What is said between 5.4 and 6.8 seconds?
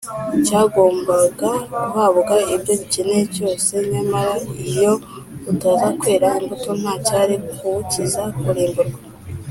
utaza kwera imbuto,